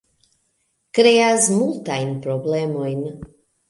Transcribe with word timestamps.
Kreas 0.99 1.47
multajn 1.59 2.11
problemojn 2.27 3.09